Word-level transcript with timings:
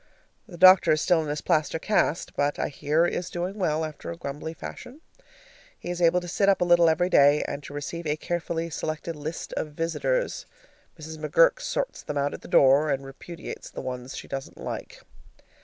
The 0.47 0.57
doctor 0.57 0.93
is 0.93 0.99
still 1.01 1.21
in 1.21 1.27
his 1.27 1.41
plaster 1.41 1.77
cast, 1.77 2.35
but 2.35 2.57
I 2.57 2.69
hear 2.69 3.05
is 3.05 3.29
doing 3.29 3.59
well, 3.59 3.85
after 3.85 4.09
a 4.09 4.17
grumbly 4.17 4.55
fashion. 4.55 5.01
He 5.77 5.91
is 5.91 6.01
able 6.01 6.19
to 6.21 6.27
sit 6.27 6.49
up 6.49 6.59
a 6.59 6.65
little 6.65 6.89
every 6.89 7.07
day 7.07 7.43
and 7.47 7.61
to 7.61 7.71
receive 7.75 8.07
a 8.07 8.15
carefully 8.17 8.71
selected 8.71 9.15
list 9.15 9.53
of 9.53 9.73
visitors. 9.73 10.47
Mrs. 10.99 11.19
McGurk 11.19 11.59
sorts 11.61 12.01
them 12.01 12.17
out 12.17 12.33
at 12.33 12.41
the 12.41 12.47
door, 12.47 12.89
and 12.89 13.05
repudiates 13.05 13.69
the 13.69 13.81
ones 13.81 14.17
she 14.17 14.27
doesn't 14.27 14.57
like. 14.57 15.01